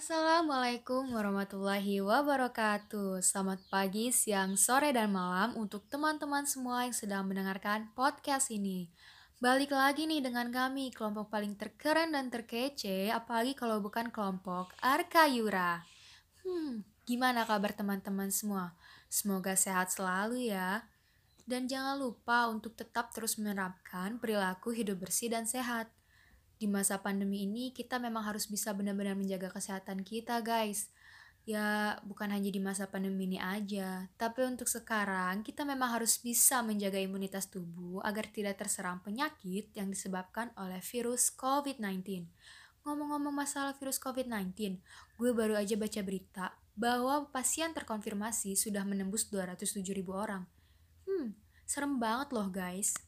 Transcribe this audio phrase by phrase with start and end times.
[0.00, 3.20] Assalamualaikum warahmatullahi wabarakatuh.
[3.20, 8.88] Selamat pagi, siang, sore, dan malam untuk teman-teman semua yang sedang mendengarkan podcast ini.
[9.44, 15.84] Balik lagi nih dengan kami, kelompok paling terkeren dan terkece, apalagi kalau bukan kelompok Arkayura.
[16.48, 18.72] Hmm, gimana kabar teman-teman semua?
[19.12, 20.80] Semoga sehat selalu ya.
[21.44, 25.92] Dan jangan lupa untuk tetap terus menerapkan perilaku hidup bersih dan sehat
[26.60, 30.92] di masa pandemi ini kita memang harus bisa benar-benar menjaga kesehatan kita guys.
[31.48, 36.60] Ya bukan hanya di masa pandemi ini aja tapi untuk sekarang kita memang harus bisa
[36.60, 42.28] menjaga imunitas tubuh agar tidak terserang penyakit yang disebabkan oleh virus COVID-19
[42.84, 44.52] ngomong-ngomong masalah virus COVID-19
[45.16, 46.46] gue baru aja baca berita
[46.76, 50.44] bahwa pasien terkonfirmasi sudah menembus 207 ribu orang.
[51.08, 51.40] Hmm
[51.70, 52.98] serem banget loh guys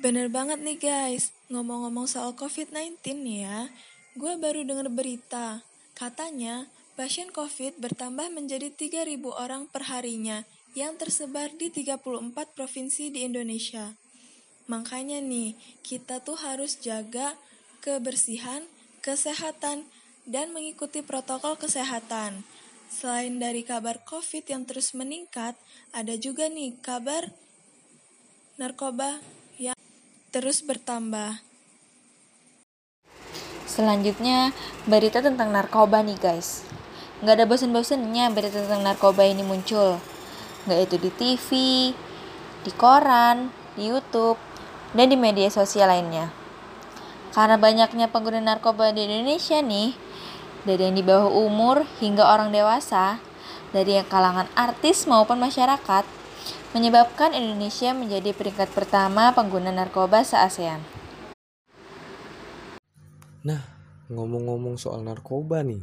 [0.00, 3.68] Bener banget nih guys, ngomong-ngomong soal COVID-19 nih ya,
[4.16, 5.60] gue baru denger berita.
[5.92, 13.28] Katanya, pasien COVID bertambah menjadi 3.000 orang per harinya yang tersebar di 34 provinsi di
[13.28, 13.92] Indonesia.
[14.72, 15.52] Makanya nih,
[15.84, 17.36] kita tuh harus jaga
[17.84, 18.64] kebersihan,
[19.04, 19.84] kesehatan,
[20.24, 22.40] dan mengikuti protokol kesehatan.
[22.88, 25.60] Selain dari kabar COVID yang terus meningkat,
[25.92, 27.28] ada juga nih kabar
[28.56, 29.39] narkoba
[30.30, 31.42] terus bertambah.
[33.66, 34.54] Selanjutnya,
[34.86, 36.62] berita tentang narkoba nih guys.
[37.22, 39.98] Nggak ada bosen-bosennya berita tentang narkoba ini muncul.
[40.66, 41.48] Nggak itu di TV,
[42.62, 44.38] di koran, di Youtube,
[44.94, 46.30] dan di media sosial lainnya.
[47.30, 49.94] Karena banyaknya pengguna narkoba di Indonesia nih,
[50.66, 53.22] dari yang di bawah umur hingga orang dewasa,
[53.70, 56.19] dari yang kalangan artis maupun masyarakat,
[56.70, 60.78] menyebabkan Indonesia menjadi peringkat pertama pengguna narkoba se-ASEAN.
[63.42, 63.62] Nah,
[64.06, 65.82] ngomong-ngomong soal narkoba nih.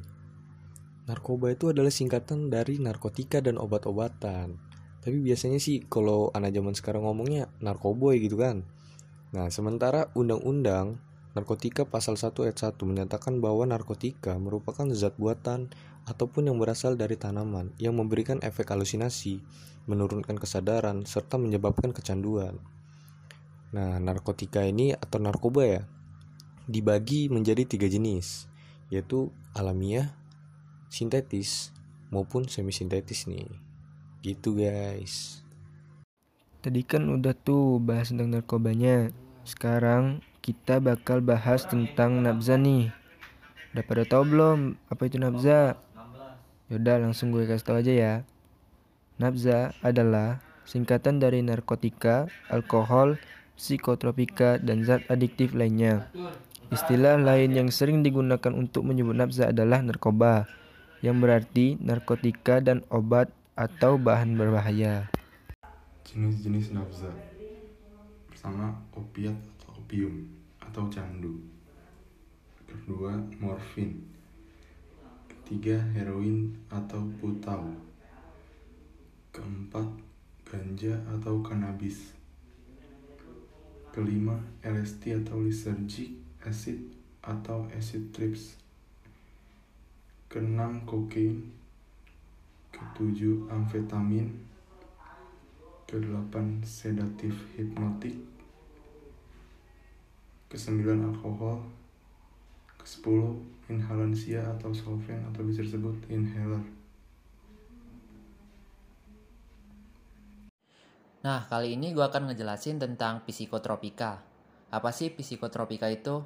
[1.08, 4.60] Narkoba itu adalah singkatan dari narkotika dan obat-obatan.
[5.04, 8.68] Tapi biasanya sih kalau anak zaman sekarang ngomongnya narkoboy gitu kan.
[9.31, 11.00] Nah, sementara undang-undang
[11.38, 15.70] narkotika pasal 1 ayat 1 menyatakan bahwa narkotika merupakan zat buatan
[16.09, 19.46] ataupun yang berasal dari tanaman yang memberikan efek halusinasi
[19.86, 22.58] menurunkan kesadaran, serta menyebabkan kecanduan.
[23.72, 25.81] Nah, narkotika ini atau narkoba ya,
[26.68, 28.52] dibagi menjadi tiga jenis,
[28.92, 30.12] yaitu alamiah,
[30.92, 31.72] sintetis,
[32.12, 33.47] maupun semi-sintetis nih.
[34.20, 35.46] Gitu guys.
[36.59, 39.16] Tadi kan udah tuh bahas tentang narkobanya.
[39.47, 42.88] Sekarang kita bakal bahas tentang nabza nih.
[43.75, 45.75] Udah pada tau belum apa itu nabza?
[46.72, 48.13] Yaudah langsung gue kasih tau aja ya.
[49.19, 53.19] Nabza adalah singkatan dari narkotika, alkohol,
[53.59, 56.08] psikotropika, dan zat adiktif lainnya.
[56.72, 60.47] Istilah lain yang sering digunakan untuk menyebut nabza adalah narkoba,
[61.03, 65.12] yang berarti narkotika dan obat atau bahan berbahaya.
[66.08, 67.12] Jenis-jenis nabza
[68.31, 69.56] Pertama, opiat
[69.88, 70.28] opium
[70.59, 71.40] atau candu.
[72.68, 74.03] Kedua, morfin.
[75.31, 77.72] Ketiga, heroin atau putau.
[79.31, 79.88] Keempat,
[80.44, 82.12] ganja atau kanabis.
[83.96, 86.84] Kelima, LSD atau lysergic acid
[87.24, 88.59] atau acid trips.
[90.28, 91.47] Keenam, kokain.
[92.76, 94.36] Ketujuh, amfetamin.
[95.88, 98.36] Kedelapan, sedatif hipnotik.
[100.47, 101.59] Kesembilan, alkohol.
[102.80, 103.35] Kesepuluh,
[103.68, 106.63] inhalansia atau solvent atau bisa disebut inhaler.
[111.28, 114.24] Nah, kali ini gue akan ngejelasin tentang psikotropika.
[114.72, 116.24] Apa sih psikotropika itu?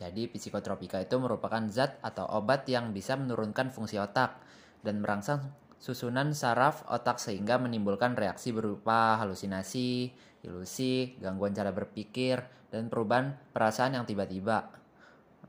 [0.00, 4.40] Jadi, psikotropika itu merupakan zat atau obat yang bisa menurunkan fungsi otak
[4.80, 10.14] dan merangsang susunan saraf otak sehingga menimbulkan reaksi berupa halusinasi,
[10.48, 12.40] ilusi, gangguan cara berpikir,
[12.72, 14.72] dan perubahan perasaan yang tiba-tiba.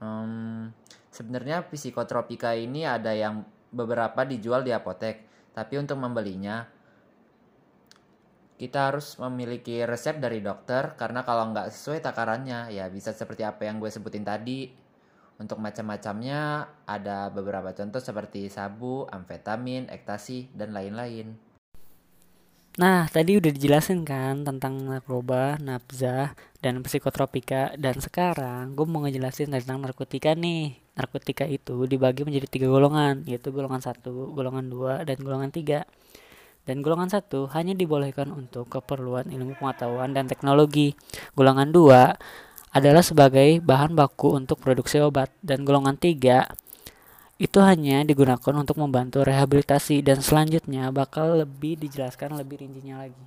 [0.04, 0.76] Hmm,
[1.08, 5.24] sebenarnya psikotropika ini ada yang beberapa dijual di apotek,
[5.56, 6.68] tapi untuk membelinya
[8.54, 13.66] kita harus memiliki resep dari dokter karena kalau nggak sesuai takarannya ya bisa seperti apa
[13.66, 14.72] yang gue sebutin tadi
[15.42, 21.36] untuk macam-macamnya ada beberapa contoh seperti sabu, amfetamin, ekstasi, dan lain-lain.
[22.74, 27.78] Nah, tadi udah dijelasin kan tentang narkoba, nafza, dan psikotropika.
[27.78, 30.74] Dan sekarang gue mau ngejelasin tentang narkotika nih.
[30.98, 35.86] Narkotika itu dibagi menjadi tiga golongan, yaitu golongan satu, golongan dua, dan golongan tiga
[36.64, 40.96] dan golongan satu hanya dibolehkan untuk keperluan ilmu pengetahuan dan teknologi.
[41.36, 42.16] Golongan dua
[42.74, 46.63] adalah sebagai bahan baku untuk produksi obat dan golongan 3
[47.42, 53.26] itu hanya digunakan untuk membantu rehabilitasi dan selanjutnya bakal lebih dijelaskan lebih rincinya lagi.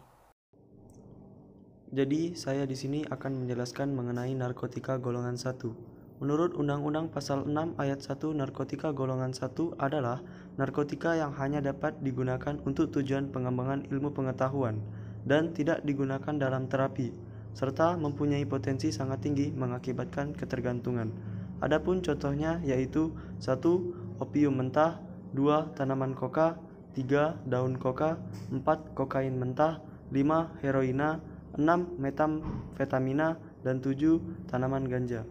[1.91, 5.97] Jadi, saya di sini akan menjelaskan mengenai narkotika golongan 1.
[6.17, 10.25] Menurut Undang-Undang Pasal 6 Ayat 1 narkotika golongan 1 adalah
[10.57, 14.81] narkotika yang hanya dapat digunakan untuk tujuan pengembangan ilmu pengetahuan
[15.29, 17.13] dan tidak digunakan dalam terapi,
[17.53, 21.36] serta mempunyai potensi sangat tinggi mengakibatkan ketergantungan.
[21.65, 24.21] Adapun contohnya yaitu 1.
[24.21, 25.01] Opium mentah
[25.33, 25.73] 2.
[25.73, 26.61] Tanaman koka
[26.93, 27.37] 3.
[27.49, 28.21] Daun koka
[28.53, 28.93] 4.
[28.93, 29.81] Kokain mentah
[30.13, 30.61] 5.
[30.61, 31.25] Heroina
[31.57, 31.97] 6.
[31.97, 34.21] Metamfetamina dan 7.
[34.53, 35.25] Tanaman ganja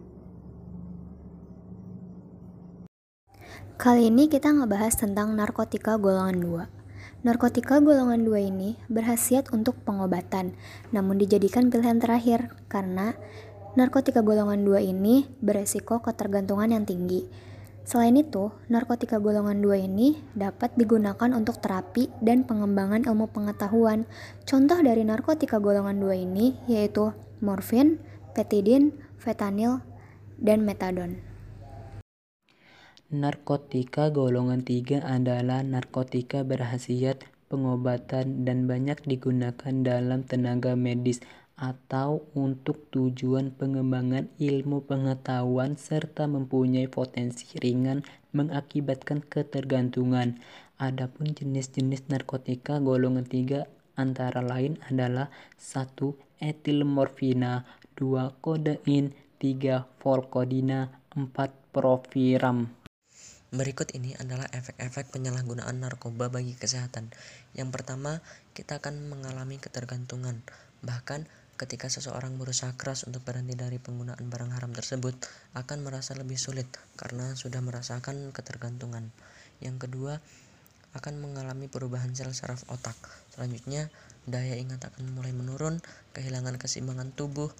[3.76, 6.40] Kali ini kita ngebahas tentang narkotika golongan
[6.72, 7.28] 2.
[7.28, 10.56] Narkotika golongan 2 ini berhasiat untuk pengobatan,
[10.96, 13.12] namun dijadikan pilihan terakhir karena
[13.76, 17.28] narkotika golongan 2 ini beresiko ketergantungan yang tinggi.
[17.84, 24.08] Selain itu, narkotika golongan 2 ini dapat digunakan untuk terapi dan pengembangan ilmu pengetahuan.
[24.48, 27.12] Contoh dari narkotika golongan 2 ini yaitu
[27.44, 28.00] morfin,
[28.32, 29.84] petidin, fentanyl,
[30.40, 31.20] dan metadon.
[33.12, 41.22] Narkotika golongan 3 adalah narkotika berhasiat pengobatan dan banyak digunakan dalam tenaga medis
[41.56, 48.04] atau untuk tujuan pengembangan ilmu pengetahuan serta mempunyai potensi ringan
[48.36, 50.36] mengakibatkan ketergantungan.
[50.76, 53.64] Adapun jenis-jenis narkotika golongan 3
[53.96, 55.96] antara lain adalah 1.
[56.44, 57.64] etilmorfina,
[57.96, 58.36] 2.
[58.44, 59.88] kodein, 3.
[60.04, 61.32] volkodina, 4.
[61.72, 62.68] profiram.
[63.48, 67.08] Berikut ini adalah efek-efek penyalahgunaan narkoba bagi kesehatan.
[67.56, 68.20] Yang pertama,
[68.52, 70.44] kita akan mengalami ketergantungan.
[70.84, 71.24] Bahkan
[71.56, 75.16] ketika seseorang berusaha keras untuk berhenti dari penggunaan barang haram tersebut,
[75.56, 76.68] akan merasa lebih sulit
[77.00, 79.08] karena sudah merasakan ketergantungan.
[79.64, 80.20] Yang kedua,
[80.96, 82.96] akan mengalami perubahan sel saraf otak.
[83.32, 83.88] Selanjutnya,
[84.28, 85.80] daya ingat akan mulai menurun,
[86.16, 87.52] kehilangan keseimbangan tubuh,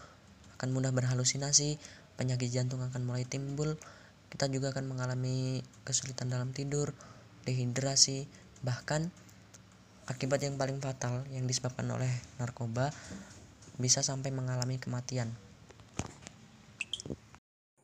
[0.57, 1.77] akan mudah berhalusinasi,
[2.17, 3.77] penyakit jantung akan mulai timbul,
[4.33, 6.97] kita juga akan mengalami kesulitan dalam tidur,
[7.45, 8.25] dehidrasi,
[8.65, 9.13] bahkan
[10.07, 12.95] akibat yang paling fatal yang disebabkan oleh narkoba
[13.76, 15.32] bisa sampai mengalami kematian.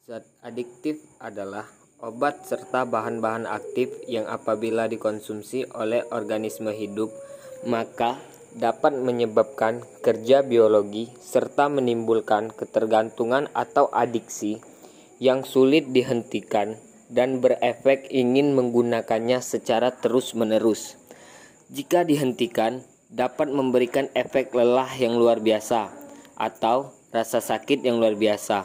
[0.03, 1.65] Zat adiktif adalah
[2.03, 7.15] obat serta bahan-bahan aktif yang apabila dikonsumsi oleh organisme hidup
[7.63, 8.19] maka
[8.53, 14.61] dapat menyebabkan kerja biologi serta menimbulkan ketergantungan atau adiksi
[15.23, 16.77] yang sulit dihentikan
[17.09, 20.99] dan berefek ingin menggunakannya secara terus-menerus.
[21.73, 25.93] Jika dihentikan, dapat memberikan efek lelah yang luar biasa
[26.41, 28.65] atau rasa sakit yang luar biasa.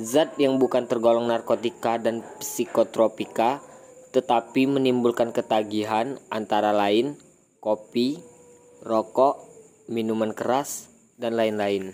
[0.00, 3.60] Zat yang bukan tergolong narkotika dan psikotropika
[4.14, 7.18] tetapi menimbulkan ketagihan antara lain
[7.58, 8.22] kopi,
[8.80, 9.36] rokok,
[9.90, 10.88] minuman keras,
[11.20, 11.92] dan lain-lain.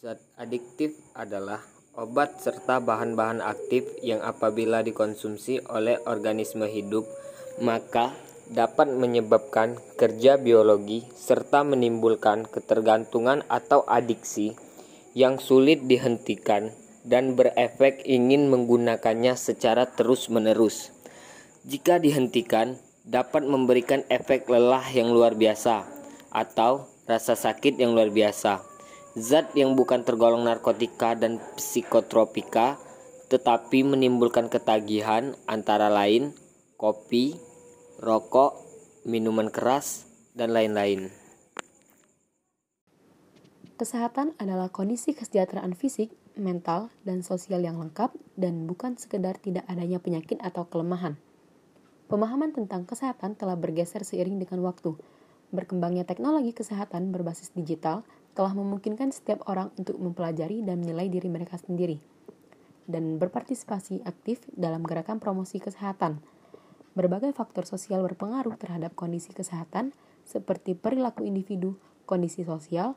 [0.00, 1.60] Zat adiktif adalah
[1.94, 7.06] Obat serta bahan-bahan aktif yang apabila dikonsumsi oleh organisme hidup
[7.62, 8.10] maka
[8.50, 14.52] dapat menyebabkan kerja biologi serta menimbulkan ketergantungan atau adiksi
[15.16, 16.74] yang sulit dihentikan
[17.04, 20.92] dan berefek ingin menggunakannya secara terus-menerus.
[21.64, 25.84] Jika dihentikan, dapat memberikan efek lelah yang luar biasa
[26.32, 28.74] atau rasa sakit yang luar biasa
[29.14, 32.80] zat yang bukan tergolong narkotika dan psikotropika
[33.30, 36.34] tetapi menimbulkan ketagihan antara lain
[36.76, 37.38] kopi,
[38.00, 38.58] rokok,
[39.06, 41.12] minuman keras, dan lain-lain.
[43.74, 49.98] Kesehatan adalah kondisi kesejahteraan fisik, mental, dan sosial yang lengkap dan bukan sekedar tidak adanya
[49.98, 51.18] penyakit atau kelemahan.
[52.06, 54.94] Pemahaman tentang kesehatan telah bergeser seiring dengan waktu.
[55.50, 61.58] Berkembangnya teknologi kesehatan berbasis digital telah memungkinkan setiap orang untuk mempelajari dan menilai diri mereka
[61.58, 61.98] sendiri
[62.84, 66.20] dan berpartisipasi aktif dalam gerakan promosi kesehatan.
[66.94, 69.90] Berbagai faktor sosial berpengaruh terhadap kondisi kesehatan
[70.22, 71.74] seperti perilaku individu,
[72.06, 72.94] kondisi sosial,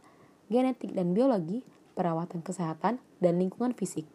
[0.53, 1.65] genetik dan biologi,
[1.97, 4.05] perawatan kesehatan, dan lingkungan fisik.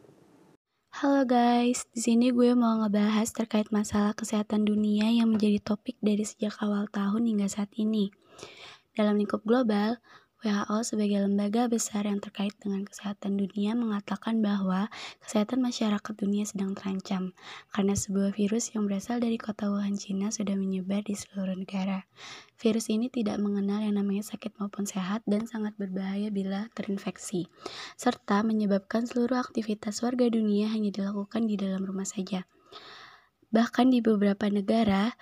[0.95, 6.23] Halo guys, di sini gue mau ngebahas terkait masalah kesehatan dunia yang menjadi topik dari
[6.23, 8.15] sejak awal tahun hingga saat ini.
[8.95, 9.99] Dalam lingkup global,
[10.43, 14.91] WHO sebagai lembaga besar yang terkait dengan kesehatan dunia mengatakan bahwa
[15.23, 17.31] kesehatan masyarakat dunia sedang terancam
[17.71, 22.11] karena sebuah virus yang berasal dari kota Wuhan, Cina sudah menyebar di seluruh negara.
[22.59, 27.47] Virus ini tidak mengenal yang namanya sakit maupun sehat dan sangat berbahaya bila terinfeksi,
[27.95, 32.51] serta menyebabkan seluruh aktivitas warga dunia hanya dilakukan di dalam rumah saja.
[33.55, 35.15] Bahkan di beberapa negara,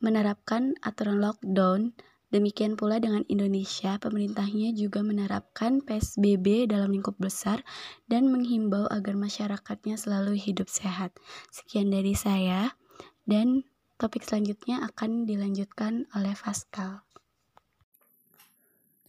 [0.00, 1.92] menerapkan aturan lockdown.
[2.30, 7.66] Demikian pula dengan Indonesia, pemerintahnya juga menerapkan PSBB dalam lingkup besar
[8.06, 11.10] dan menghimbau agar masyarakatnya selalu hidup sehat.
[11.50, 12.78] Sekian dari saya,
[13.26, 13.66] dan
[13.98, 17.02] topik selanjutnya akan dilanjutkan oleh Pascal.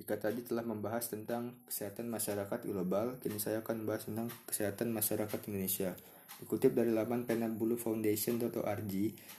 [0.01, 5.39] Jika tadi telah membahas tentang kesehatan masyarakat global, kini saya akan membahas tentang kesehatan masyarakat
[5.45, 5.93] Indonesia.
[6.39, 8.93] Dikutip dari laman penabulufoundation.org,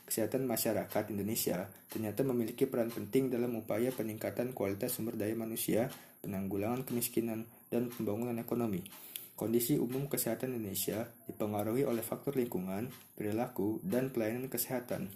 [0.04, 5.88] kesehatan masyarakat Indonesia ternyata memiliki peran penting dalam upaya peningkatan kualitas sumber daya manusia,
[6.20, 8.84] penanggulangan kemiskinan, dan pembangunan ekonomi.
[9.32, 15.08] Kondisi umum kesehatan Indonesia dipengaruhi oleh faktor lingkungan, perilaku, dan pelayanan kesehatan.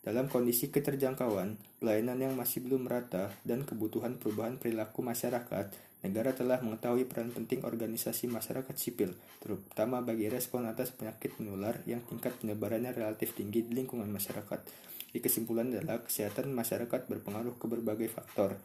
[0.00, 6.64] Dalam kondisi keterjangkauan, pelayanan yang masih belum merata, dan kebutuhan perubahan perilaku masyarakat, Negara telah
[6.64, 12.96] mengetahui peran penting organisasi masyarakat sipil, terutama bagi respon atas penyakit menular yang tingkat penyebarannya
[12.96, 14.64] relatif tinggi di lingkungan masyarakat.
[15.12, 18.56] Di kesimpulan adalah kesehatan masyarakat berpengaruh ke berbagai faktor,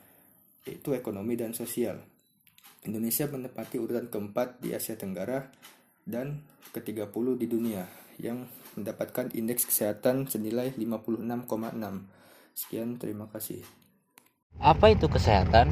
[0.64, 2.00] yaitu ekonomi dan sosial.
[2.88, 5.52] Indonesia menempati urutan keempat di Asia Tenggara
[6.08, 6.40] dan
[6.72, 7.84] ke-30 di dunia
[8.16, 8.48] yang
[8.80, 11.36] mendapatkan indeks kesehatan senilai 56,6.
[12.56, 13.60] Sekian, terima kasih.
[14.64, 15.68] Apa itu kesehatan?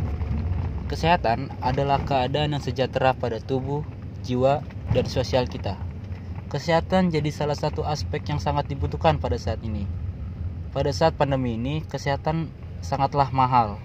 [0.84, 3.88] Kesehatan adalah keadaan yang sejahtera pada tubuh,
[4.28, 5.80] jiwa, dan sosial kita.
[6.52, 9.88] Kesehatan jadi salah satu aspek yang sangat dibutuhkan pada saat ini.
[10.76, 12.52] Pada saat pandemi ini, kesehatan
[12.84, 13.80] sangatlah mahal.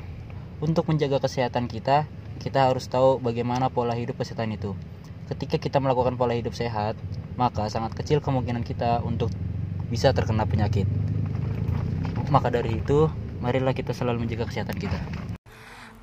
[0.59, 2.11] Untuk menjaga kesehatan kita,
[2.43, 4.75] kita harus tahu bagaimana pola hidup kesehatan itu.
[5.31, 6.99] Ketika kita melakukan pola hidup sehat,
[7.38, 9.31] maka sangat kecil kemungkinan kita untuk
[9.87, 10.90] bisa terkena penyakit.
[12.28, 13.07] Maka dari itu,
[13.38, 15.18] marilah kita selalu menjaga kesehatan kita.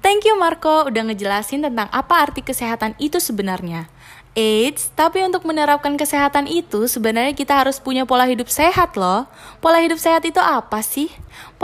[0.05, 3.89] Thank you Marco udah ngejelasin tentang apa arti kesehatan itu sebenarnya.
[4.37, 9.25] Eits, tapi untuk menerapkan kesehatan itu sebenarnya kita harus punya pola hidup sehat loh.
[9.65, 11.09] Pola hidup sehat itu apa sih?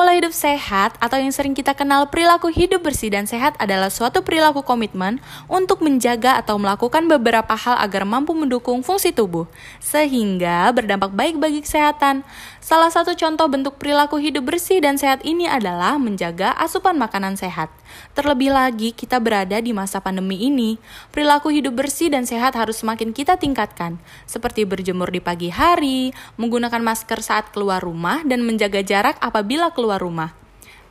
[0.01, 4.25] Pola hidup sehat atau yang sering kita kenal perilaku hidup bersih dan sehat adalah suatu
[4.25, 9.45] perilaku komitmen untuk menjaga atau melakukan beberapa hal agar mampu mendukung fungsi tubuh,
[9.77, 12.25] sehingga berdampak baik bagi kesehatan.
[12.57, 17.69] Salah satu contoh bentuk perilaku hidup bersih dan sehat ini adalah menjaga asupan makanan sehat.
[18.17, 20.81] Terlebih lagi, kita berada di masa pandemi ini.
[21.13, 26.09] Perilaku hidup bersih dan sehat harus semakin kita tingkatkan, seperti berjemur di pagi hari,
[26.41, 30.31] menggunakan masker saat keluar rumah, dan menjaga jarak apabila keluar rumah.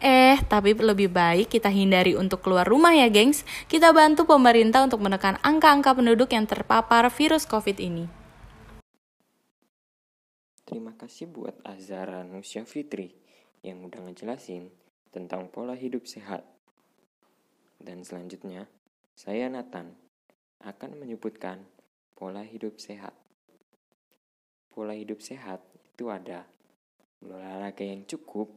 [0.01, 3.45] Eh, tapi lebih baik kita hindari untuk keluar rumah ya, gengs.
[3.69, 8.09] Kita bantu pemerintah untuk menekan angka-angka penduduk yang terpapar virus COVID ini.
[10.65, 13.13] Terima kasih buat Azara Nusya Fitri
[13.61, 14.73] yang udah ngejelasin
[15.13, 16.49] tentang pola hidup sehat.
[17.77, 18.71] Dan selanjutnya,
[19.13, 19.93] saya Nathan
[20.65, 21.65] akan menyebutkan
[22.17, 23.13] pola hidup sehat.
[24.73, 26.49] Pola hidup sehat itu ada
[27.21, 28.49] olahraga yang cukup,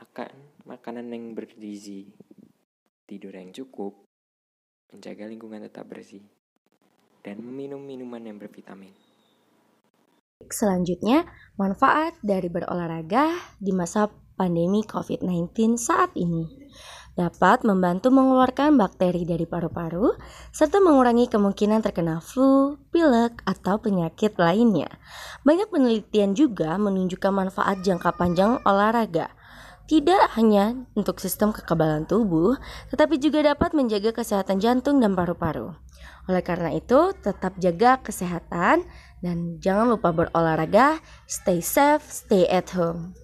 [0.00, 0.32] makan
[0.64, 2.08] makanan yang bergizi,
[3.04, 4.08] tidur yang cukup,
[4.88, 6.24] menjaga lingkungan tetap bersih,
[7.20, 8.96] dan meminum minuman yang bervitamin.
[10.48, 11.28] Selanjutnya,
[11.60, 14.08] manfaat dari berolahraga di masa
[14.40, 16.48] pandemi COVID-19 saat ini
[17.12, 20.16] dapat membantu mengeluarkan bakteri dari paru-paru
[20.48, 24.88] serta mengurangi kemungkinan terkena flu, pilek, atau penyakit lainnya.
[25.44, 29.28] Banyak penelitian juga menunjukkan manfaat jangka panjang olahraga.
[29.90, 32.54] Tidak hanya untuk sistem kekebalan tubuh,
[32.94, 35.74] tetapi juga dapat menjaga kesehatan jantung dan paru-paru.
[36.30, 38.86] Oleh karena itu, tetap jaga kesehatan
[39.18, 43.18] dan jangan lupa berolahraga, stay safe, stay at home.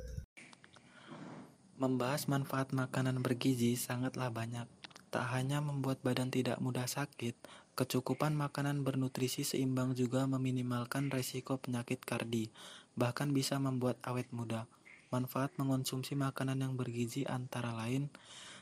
[1.78, 4.66] Membahas manfaat makanan bergizi sangatlah banyak.
[5.14, 7.38] Tak hanya membuat badan tidak mudah sakit,
[7.78, 12.50] kecukupan makanan bernutrisi seimbang juga meminimalkan resiko penyakit kardi,
[12.98, 14.66] bahkan bisa membuat awet muda.
[15.14, 18.10] Manfaat mengonsumsi makanan yang bergizi antara lain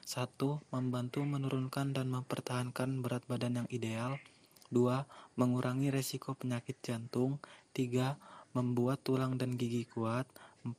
[0.04, 4.20] satu, Membantu menurunkan dan mempertahankan berat badan yang ideal
[4.68, 5.08] 2.
[5.40, 7.40] Mengurangi resiko penyakit jantung
[7.72, 8.20] 3.
[8.52, 10.28] Membuat tulang dan gigi kuat
[10.60, 10.76] 4.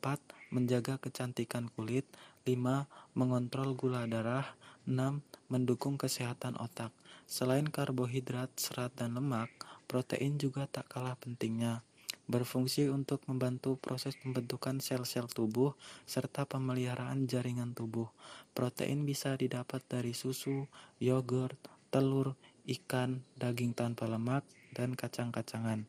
[0.53, 2.05] Menjaga kecantikan kulit
[2.45, 2.85] 5.
[3.17, 4.45] Mengontrol gula darah
[4.85, 5.25] 6.
[5.49, 6.93] Mendukung kesehatan otak
[7.25, 9.49] Selain karbohidrat, serat, dan lemak,
[9.89, 11.81] protein juga tak kalah pentingnya
[12.25, 15.77] berfungsi untuk membantu proses pembentukan sel-sel tubuh
[16.09, 18.09] serta pemeliharaan jaringan tubuh.
[18.57, 20.65] Protein bisa didapat dari susu,
[20.97, 21.57] yogurt,
[21.93, 22.33] telur,
[22.65, 24.41] ikan, daging tanpa lemak,
[24.73, 25.85] dan kacang-kacangan.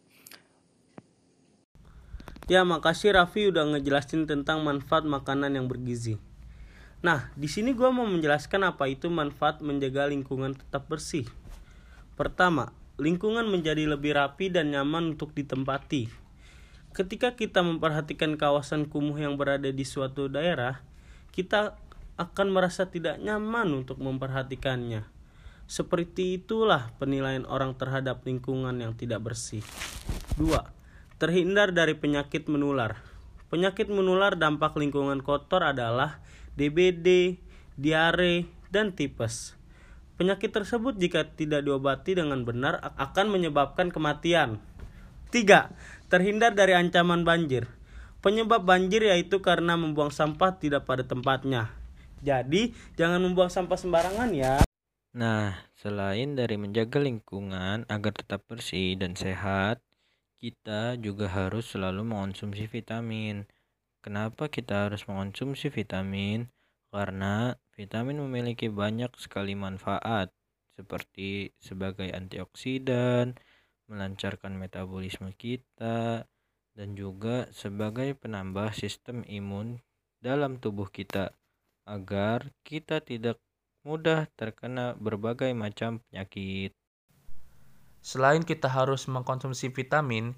[2.46, 6.14] Ya, makasih Raffi udah ngejelasin tentang manfaat makanan yang bergizi.
[7.02, 11.26] Nah, di sini gue mau menjelaskan apa itu manfaat menjaga lingkungan tetap bersih.
[12.14, 16.25] Pertama, lingkungan menjadi lebih rapi dan nyaman untuk ditempati.
[16.96, 20.80] Ketika kita memperhatikan kawasan kumuh yang berada di suatu daerah,
[21.28, 21.76] kita
[22.16, 25.04] akan merasa tidak nyaman untuk memperhatikannya.
[25.68, 29.60] Seperti itulah penilaian orang terhadap lingkungan yang tidak bersih.
[30.40, 30.56] 2.
[31.20, 32.96] Terhindar dari penyakit menular.
[33.52, 36.24] Penyakit menular dampak lingkungan kotor adalah
[36.56, 37.36] DBD,
[37.76, 39.52] diare, dan tipes.
[40.16, 44.64] Penyakit tersebut jika tidak diobati dengan benar akan menyebabkan kematian.
[45.30, 46.06] 3.
[46.06, 47.66] Terhindar dari ancaman banjir.
[48.22, 51.74] Penyebab banjir yaitu karena membuang sampah tidak pada tempatnya.
[52.22, 54.62] Jadi, jangan membuang sampah sembarangan ya.
[55.16, 59.80] Nah, selain dari menjaga lingkungan agar tetap bersih dan sehat,
[60.36, 63.48] kita juga harus selalu mengonsumsi vitamin.
[64.04, 66.52] Kenapa kita harus mengonsumsi vitamin?
[66.92, 70.30] Karena vitamin memiliki banyak sekali manfaat,
[70.76, 73.40] seperti sebagai antioksidan,
[73.86, 76.26] melancarkan metabolisme kita,
[76.76, 79.80] dan juga sebagai penambah sistem imun
[80.20, 81.32] dalam tubuh kita
[81.86, 83.40] agar kita tidak
[83.86, 86.74] mudah terkena berbagai macam penyakit.
[88.02, 90.34] Selain kita harus mengkonsumsi vitamin,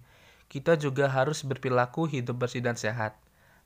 [0.49, 3.17] kita juga harus berperilaku hidup bersih dan sehat.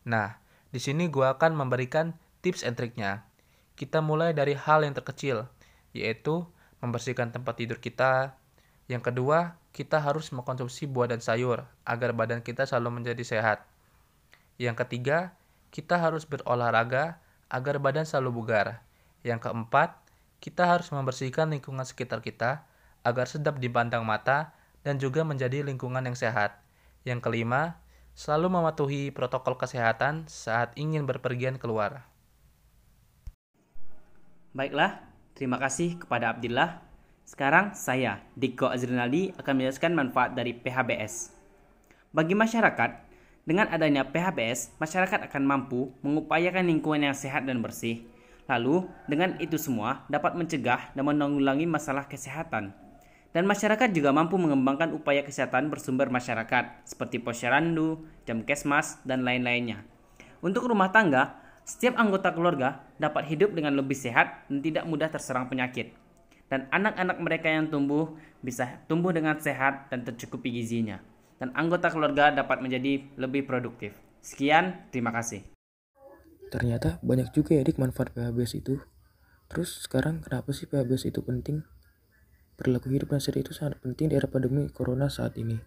[0.03, 0.39] Nah,
[0.71, 3.27] di sini gua akan memberikan tips and triknya.
[3.79, 5.47] Kita mulai dari hal yang terkecil,
[5.95, 6.47] yaitu
[6.83, 8.35] membersihkan tempat tidur kita.
[8.91, 13.65] Yang kedua, kita harus mengkonsumsi buah dan sayur agar badan kita selalu menjadi sehat.
[14.61, 15.33] Yang ketiga,
[15.73, 18.85] kita harus berolahraga agar badan selalu bugar.
[19.25, 19.97] Yang keempat,
[20.43, 22.67] kita harus membersihkan lingkungan sekitar kita
[23.07, 26.59] agar sedap dipandang mata dan juga menjadi lingkungan yang sehat.
[27.07, 27.81] Yang kelima,
[28.13, 32.05] selalu mematuhi protokol kesehatan saat ingin berpergian keluar.
[34.53, 35.01] Baiklah,
[35.33, 36.92] terima kasih kepada Abdillah.
[37.33, 41.33] Sekarang saya, Diko Azrinaldi, akan menjelaskan manfaat dari PHBS.
[42.13, 43.09] Bagi masyarakat,
[43.49, 48.05] dengan adanya PHBS, masyarakat akan mampu mengupayakan lingkungan yang sehat dan bersih.
[48.53, 52.77] Lalu, dengan itu semua dapat mencegah dan menanggulangi masalah kesehatan.
[53.33, 59.81] Dan masyarakat juga mampu mengembangkan upaya kesehatan bersumber masyarakat seperti posyarandu, jam kesmas, dan lain-lainnya.
[60.45, 65.49] Untuk rumah tangga, setiap anggota keluarga dapat hidup dengan lebih sehat dan tidak mudah terserang
[65.49, 66.02] penyakit.
[66.53, 68.13] Dan anak-anak mereka yang tumbuh
[68.45, 71.01] bisa tumbuh dengan sehat dan tercukupi gizinya
[71.43, 73.99] dan anggota keluarga dapat menjadi lebih produktif.
[74.23, 75.43] Sekian, terima kasih.
[76.55, 78.79] Ternyata banyak juga ya dik manfaat PHBS itu.
[79.51, 81.67] Terus sekarang kenapa sih PHBS itu penting?
[82.55, 85.59] Perilaku hidup dan sehat itu sangat penting di era pandemi corona saat ini.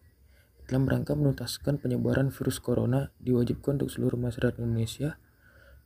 [0.63, 5.19] Dalam rangka menuntaskan penyebaran virus corona, diwajibkan untuk seluruh masyarakat Indonesia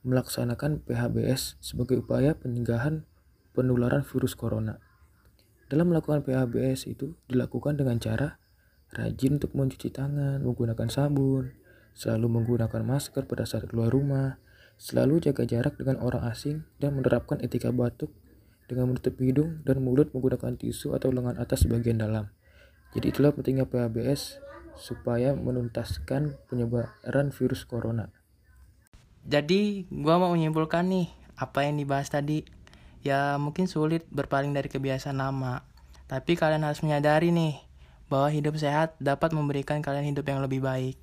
[0.05, 3.09] melaksanakan PHBS sebagai upaya pencegahan
[3.57, 4.77] penularan virus corona.
[5.69, 8.41] Dalam melakukan PHBS itu dilakukan dengan cara
[8.89, 11.53] Rajin untuk mencuci tangan, menggunakan sabun,
[11.93, 14.41] selalu menggunakan masker pada saat keluar rumah,
[14.81, 18.09] selalu jaga jarak dengan orang asing, dan menerapkan etika batuk
[18.65, 22.33] dengan menutup hidung dan mulut menggunakan tisu atau lengan atas bagian dalam.
[22.97, 24.41] Jadi itulah pentingnya PHBS
[24.73, 28.09] supaya menuntaskan penyebaran virus corona.
[29.21, 32.41] Jadi, gua mau menyimpulkan nih apa yang dibahas tadi.
[33.05, 35.63] Ya, mungkin sulit berpaling dari kebiasaan lama.
[36.09, 37.61] Tapi kalian harus menyadari nih,
[38.09, 40.97] bahwa hidup sehat dapat memberikan kalian hidup yang lebih baik.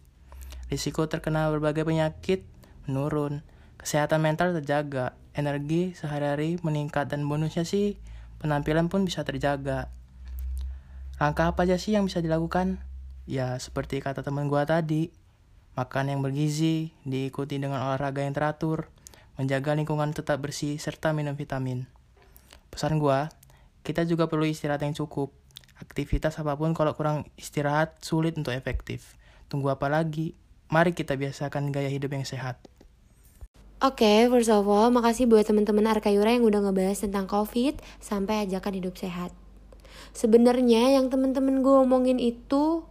[0.67, 2.43] Risiko terkena berbagai penyakit
[2.91, 3.47] menurun,
[3.79, 8.03] kesehatan mental terjaga, energi sehari-hari meningkat dan bonusnya sih
[8.43, 9.95] penampilan pun bisa terjaga.
[11.23, 12.83] Langkah apa aja sih yang bisa dilakukan?
[13.31, 15.15] Ya seperti kata teman gua tadi,
[15.79, 18.91] makan yang bergizi, diikuti dengan olahraga yang teratur,
[19.37, 21.89] menjaga lingkungan tetap bersih, serta minum vitamin.
[22.73, 23.33] Pesan gua,
[23.87, 25.33] kita juga perlu istirahat yang cukup,
[25.77, 29.13] Aktivitas apa pun kalau kurang istirahat sulit untuk efektif.
[29.53, 30.33] Tunggu apa lagi?
[30.73, 32.57] Mari kita biasakan gaya hidup yang sehat.
[33.85, 38.49] Oke, okay, first of all, makasih buat teman-teman Arkayura yang udah ngebahas tentang COVID sampai
[38.49, 39.37] ajakan hidup sehat.
[40.17, 42.89] Sebenarnya yang teman-teman gue omongin itu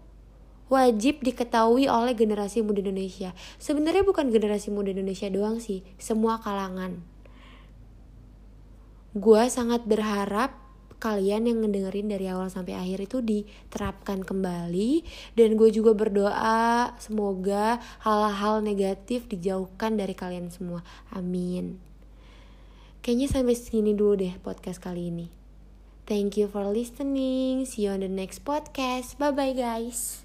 [0.67, 3.33] wajib diketahui oleh generasi muda Indonesia.
[3.61, 7.01] Sebenarnya bukan generasi muda Indonesia doang sih, semua kalangan.
[9.15, 10.57] Gue sangat berharap
[10.99, 15.05] kalian yang ngedengerin dari awal sampai akhir itu diterapkan kembali
[15.37, 21.77] dan gue juga berdoa semoga hal-hal negatif dijauhkan dari kalian semua amin
[23.05, 25.29] Kayaknya sampai sini dulu deh podcast kali ini.
[26.09, 27.61] Thank you for listening.
[27.69, 29.21] See you on the next podcast.
[29.21, 30.21] Bye bye guys.